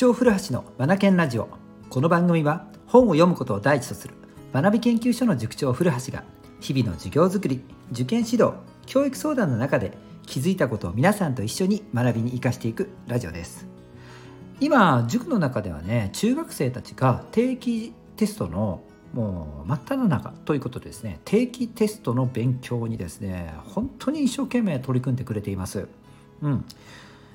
[0.00, 1.50] 長古橋のマナケンラジオ。
[1.90, 4.14] この番組は本を読むことを第一とする
[4.50, 6.24] 学び研究所の塾長古橋が
[6.58, 8.54] 日々の授業づくり受験指導
[8.86, 9.92] 教育相談の中で
[10.24, 13.66] 気づいたことを皆さんと一緒に学びに生かしていくラジオです。
[14.58, 18.80] 今塾の中ではね中学生たちが定期テストの
[19.12, 25.88] もう真っ只中ということでですね定期テストの勉強にですね本当に一生懸命取り組んでくれています。
[26.40, 26.64] うん。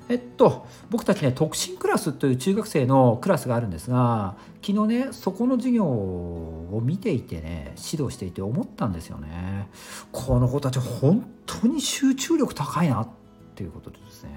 [0.08, 9.68] えっと、僕たちね特進クラスという中学生のクラスがあるんですが昨日ねそこの授業を見ていてね指導していて思ったんですよね
[10.12, 13.08] この子たち本当に集中力高いなっ
[13.56, 14.30] ていうことでですね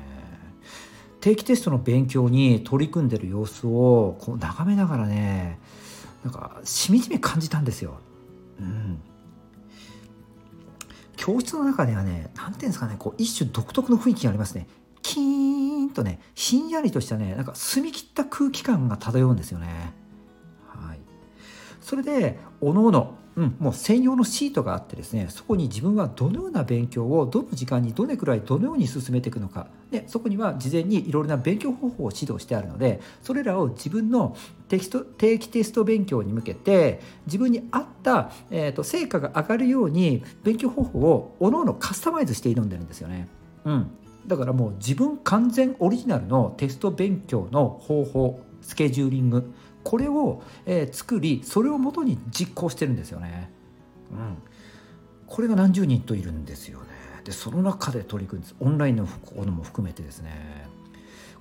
[1.22, 5.60] 定期テストの勉強に取り組んでる様子をこう眺めながらね
[6.24, 8.00] なんかしみじみ感じたんですよ。
[8.60, 9.00] うん、
[11.16, 14.68] 教室の中ではね何ていうんですかねこう一種独特の雰囲気がありますね。
[15.10, 19.92] キーンとねひんやりとしたねなんか澄み切った空気感が漂うんですよね。
[20.68, 21.00] はい、
[21.82, 34.38] それでおのおの、うん、もう専用のシートがあってですねそこに自分はどのような勉強をどの時間にどれくらいどのように進めていくのかでそこには事前にいろいろな勉強方法を指導してあるのでそれらを自分の
[34.68, 43.28] テキスト定期テスト勉強に向けて自分に合った、えーと、成果が上がるように勉強方法をおのおのカスタマイズして挑んでるんですよね。
[43.66, 43.92] うん、
[44.30, 49.52] だからもう自分完全オリジナルのテスト勉強の方法スケジューリング
[49.84, 53.50] これを、えー、作りそれをもとに実行してるんですよね。
[54.12, 54.38] うん、
[55.26, 56.86] これが何十人といるんですよね。
[57.24, 60.68] でその中で取り組んですオンラインのものも含めてですね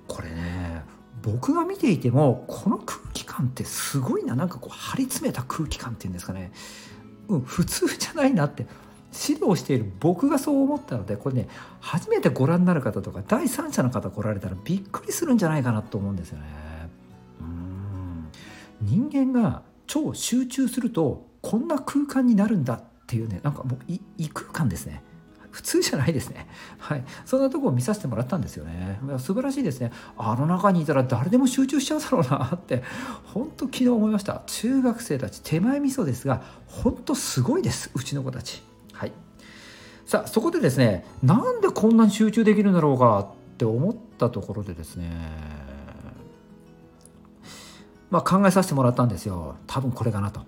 [0.07, 0.83] これね
[1.21, 6.51] 僕が見ていてもこの空気感ってすごいななんかこう張り詰めた空気感っていうんですかね、
[7.27, 8.65] うん、普通じゃないなって
[9.11, 11.47] 指導している僕がそう思ったのでこれね
[11.79, 16.45] 初めてご覧になる方とか第三者の方来られたらびっくりするんじゃないかなと思うんですよね。
[17.41, 18.29] うん
[18.81, 23.79] 人間が超集中するとこんな空間になるんだっていうねなんかもう
[24.17, 25.03] 異空間ですね。
[25.51, 26.47] 普通じゃないですね。
[26.77, 27.03] はい。
[27.25, 28.99] そんなとこを見させてもらったんですよね。
[29.17, 29.91] 素晴らしいですね。
[30.17, 32.83] あの中にいたら誰でも集中しちゃうだろうなって、
[33.25, 34.43] 本当昨日思いました。
[34.45, 37.89] 中学生たち手前味噌ですが、本当すごいです。
[37.95, 38.68] うちの子たち。
[40.09, 45.07] さあそこでですねなんでこんなに集中できるんだろうかって思ったところでですね
[48.09, 49.57] まあ考えさせてもらったんですよ。
[49.67, 50.41] 多分これかなと。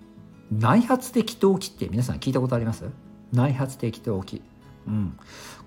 [0.51, 2.85] 内発的動機って皆さん聞いたことあります？
[3.33, 4.41] 内発的動機
[4.87, 5.15] うん。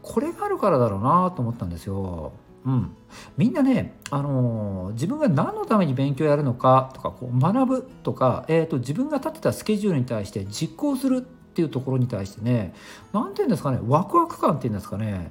[0.02, 2.32] これがあるからだろうなと思ったんですよ。
[2.66, 2.96] うん、
[3.36, 12.74] みんなね、あのー、自分が何のために勉強やるのかとかこう学ぶとか、えーと自分が立てたスケジュールに対して実行するっていうところに対してね
[13.12, 15.30] 何て言うんですかねワクワク感っていうんですかね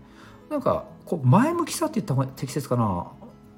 [0.49, 3.07] なんかこう前向きさって言った方が適切かな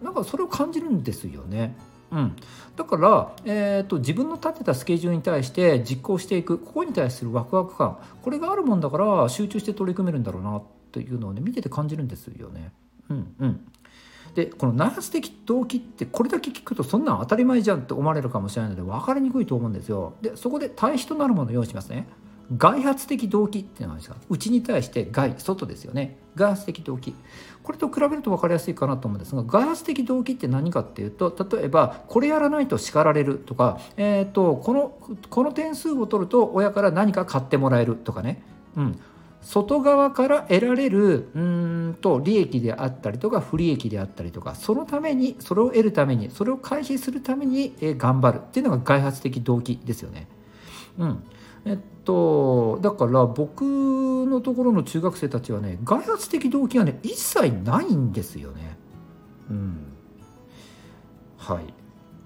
[0.02, 1.76] なんかそれを感じるんですよね。
[2.12, 2.36] うん、
[2.76, 10.62] だから、えーと、自分の立てたスケジュールに対して実行していくここに対するワクワク感これがあるもんだから集中して取り組めるんだろうな
[10.92, 12.72] というのをね見てて感じるんですよね。
[13.10, 13.68] うんうん、
[14.36, 20.14] でこの内発的動機ってこれだけ聞くとそんなん当たり前じゃんって思われるかもしれないので分かりにくいと思うんですよ。
[20.22, 22.08] でそこで対比となるものを用意しますね。
[22.58, 24.18] 外発的動機っていうのはですか？
[24.30, 26.18] 内に対して外外ですよね。
[26.36, 27.16] 外発的動機。
[27.64, 34.94] これと比べると分かりやすいかなと思うんですが外発的動機って何かっていうと例えばこれやらないと叱られるとか、えーと、この
[35.32, 38.44] この点数を取ると親から何か買ってもらえるとかね、
[38.78, 39.00] うん、
[39.42, 50.28] 外側から得られるうんと利益であったりとか不利益であったりとかそのためにそれを得るためにそれを回避するために、え頑張るっていうのが外発的動機ですよね。
[51.00, 51.24] うん。
[51.66, 58.78] えっとだから僕のところの中学生たちはね外発的動機がね一切ないんですよね。
[59.50, 59.88] うん、
[61.38, 61.74] はい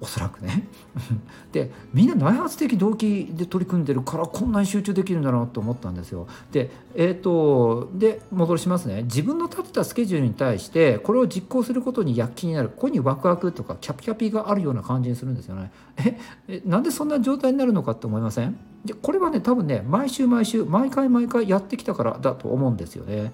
[0.02, 0.68] おそらくね
[1.52, 6.28] でみんな内発的動機で取り組んでるからこんなに集中できるんだなと思ったんですよ。
[6.52, 15.72] でえっ、ー、とで戻しますね自分の立てたスケジュールに対してこれを実行することに躍起になるここにワクワクとかキャピキャピがあるような感じにするんですよね。
[15.98, 18.56] ええなんでそんな状態になるのかって思いません？
[18.86, 23.32] でこれはね多分ね毎週毎週毎回毎回やってきたからだと思うんですよね。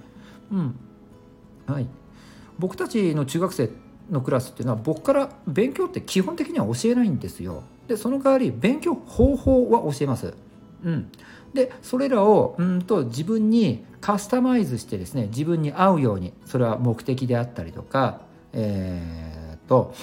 [0.51, 0.75] うん
[1.67, 1.87] はい、
[2.59, 3.69] 僕たちの中学生
[4.09, 7.63] のクラスっていうのは僕から勉強って基本的には教えないんですよ。
[7.87, 10.33] でその代わり勉強方法は教えます。
[10.83, 11.09] うん、
[11.53, 18.21] でそれらをうんと自分にカスタマイズしてですね自分に合うようにそれは目的であったりとか、
[18.53, 19.95] えー、と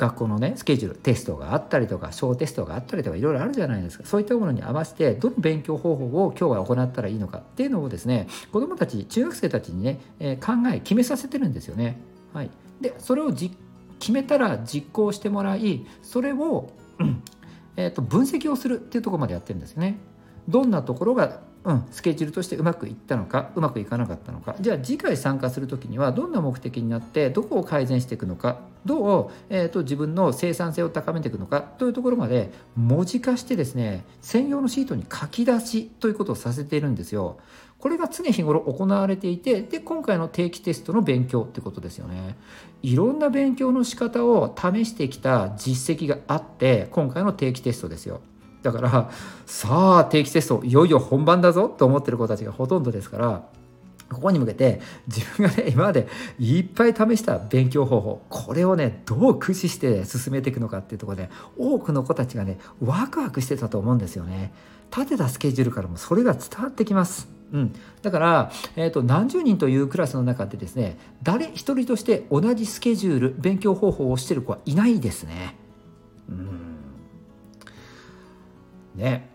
[0.00, 12.00] 学校のねスケジュールテストがあったりとか小テストがあったりとかいろいろあるじゃないですかそういったものに合わせてどの勉強方法を今日は行ったらいいのかっていうのをですね子どもたち中学生たちにね、え、考え決めさせてるんですよね。
[12.32, 12.50] はい、
[12.80, 13.56] でそれを実
[13.98, 17.22] 決めたら実行してもらいそれを、うん
[17.76, 19.98] えー、と分析をするっていうとこまでやってるんですよね。
[20.48, 37.38] どんなところがうん、スケジュールとしてうまくいったのかうまくいかなかったのかじゃあ次回参加する時にはどんな目的になってどこを改善していくのかどう、えーと、自分の生産性を高めていくのかというところまで文字化してですね専用のシートに書き出しということをさせているんですよ。
[37.78, 42.36] これが常日頃行われていてで今回の定期テストの勉強ってことですよね。
[42.82, 48.20] いろんな勉強の仕方を試してきた実績があって今回の定期テストですよ。
[48.62, 49.10] だから
[49.46, 53.42] さあ定期テストいよいよ本番だぞと思ってる子たちがほとんどですから
[54.10, 56.08] ここに向けて自分がね今まで
[56.38, 64.52] いっぱい試した勉強方法これをねどう駆使して進めていくのかっていうところで多くの子たちがねワクワクしてたと思うんですよね。
[64.94, 67.28] 立てたスケジュールからもそれが伝わってきます。
[67.52, 75.56] うん、だから、えーと、何十人というクラスの中でですね誰一人として同じスケジュール勉強方法をしてる子はいないですね。
[79.00, 79.28] ね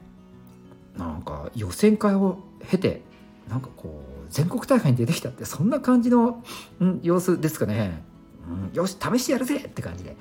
[0.98, 2.40] なんか予選会を
[2.70, 3.02] 経て
[3.50, 6.44] なんかこう全国大会に出てきたってそんな感じの、
[6.80, 8.02] うん、様子ですかね、
[8.70, 10.16] うん、よし試してやるぜって感じで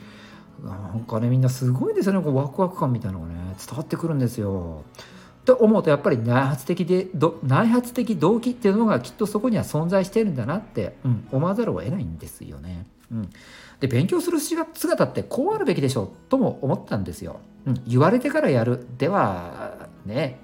[0.63, 3.35] なんかねみんなすごいですよねこうワクワク感みたいなのがね
[3.67, 4.85] 伝わってくるんですよ。
[5.45, 7.09] と思うとやっぱり内発的で
[7.43, 12.87] 内発的動機っていうのがきっとそこには存在してるんだなって、うん、思わざるを得ないんですよね。
[13.13, 13.31] うん、
[13.81, 17.41] で勉強する姿ってこうあるべきでしょうとも思ったんですよ。
[17.67, 20.41] うん、言われてからやるではね。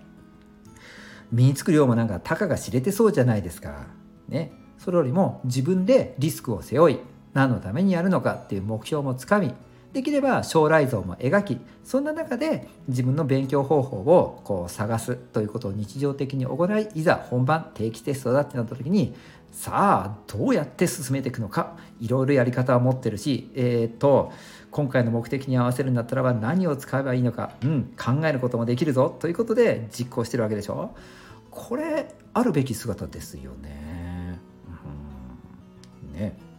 [1.32, 3.86] 身につく量もなんかたかが知れてそうじゃないですか。
[4.28, 6.98] ね、それよりも自分でリスクを背負い
[7.32, 9.52] 何のためにやるのかっていう目標もつかみ
[9.92, 19.14] できれば将来像も描きそんな中で自分の勉強方法をこう探すということを日常的に行いいざ本番定期テストだってなった時に
[19.50, 24.32] さあどうやって進めていくのかいろいろやり方は持ってるしえっ、と
[24.70, 30.94] 今回の目的に合わせるんだったらば何を使えばいいのか、うん、考えることもできるぞということで実行してるわけでしょ？
[31.50, 34.38] これあるべき姿ですよね。
[36.06, 36.49] うん、ね。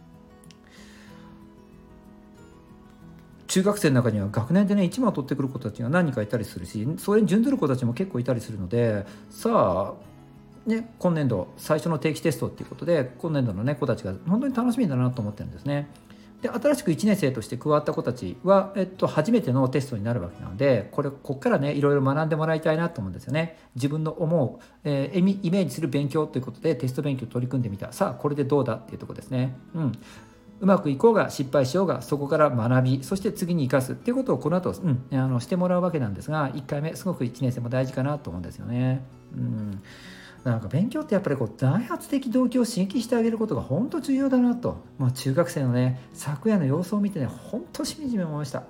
[3.52, 10.12] 中学生の中には学年でね1番を取ってくる子たちが何人かいたりするしそれに準ずる子たちも結構いたりするのでさあ
[10.64, 15.88] ね、今年度最初の定期テストっていうことで今年度の、ね、子たちが本当に楽しみだなと思ってるんですね。
[16.40, 23.58] で新しく1年生として加わった子たちは、えっと、初めてのテストになるわけなのでこれここからねいろいろ学んでもらいたいなと思うんですよね。
[23.74, 27.92] 自分の思う、えー、イメージする勉強ということでテスト勉強取り組んでみた。
[27.92, 29.54] さあこれでどうだっていうとこですね。
[29.74, 29.92] うん。
[30.62, 39.04] うまくいこうが失敗しようがそこから学びそして次に生かすっていうことをこの後、うん、あのしてもらうわけなんですが1回目すごく1年生も大事かなと思うんですよね。
[39.36, 39.82] うん。
[40.44, 48.62] なんか勉強ってやっぱりこう内発的動機を刺激してあげることが本当重要だなと、まあ、中学生のね昨夜の様子を見てね本当しみじみ思いました。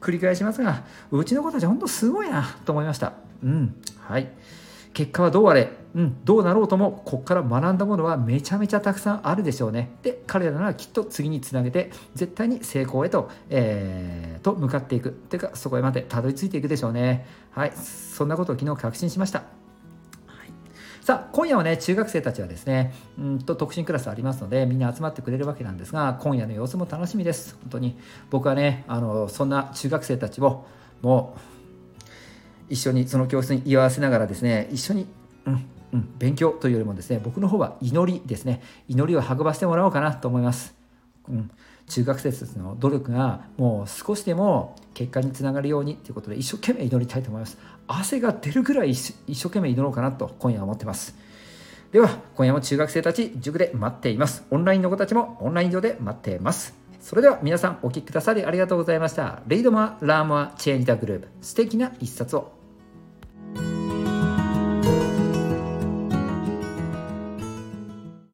[0.00, 3.12] 繰り返しますがうちの子たち本当すごいなと思いました。
[3.42, 3.74] うん。
[3.98, 4.30] はい。
[4.96, 9.90] 結果はどうあれ、うん、どうなろうともここから学んだものはめちゃめちゃたくさんあるでしょうね。
[10.02, 15.10] で彼らならきっと次につなげて絶対に成功へと,、えー、と向かっていく。
[15.10, 17.26] ていうかそこへまでたどり着いていくでしょうね。
[17.50, 19.42] はいそんなことを昨日確信しました。
[21.02, 27.56] さあ、今夜はね、中学生たちはですね、うんと特進クラスありますので、みんな集まってくれるわけなんですが、今夜の様子も楽しみです。
[27.62, 27.96] 本当に。
[28.28, 30.66] 僕はね、あの、そんな中学生たちを、
[31.02, 31.55] もう、
[32.68, 35.06] 一緒にその教室に居合わせながらですね、一緒に、
[35.46, 40.74] うん、うん、勉強というよりもですね、僕の方は祈りですね、祈りを運ばせてもらおうかなと思います。
[41.28, 41.50] うん、
[41.88, 47.58] 中学生たちの努力がもう少しでも結果につながるようにということで一生懸命祈りたいと思います。
[47.88, 51.16] 汗が出るぐらい一生懸命祈ろうかなと今夜は思ってます。
[51.92, 54.44] では今夜も中学生たち塾で待っています。
[54.50, 56.74] オンラインの子たちもオンライン上で待っています。
[57.00, 59.42] それでは皆さんお聴きくださりありがとうございました。
[59.46, 61.28] レイドマラーマーチェンジダグループ。
[61.40, 62.52] 素敵な一冊を。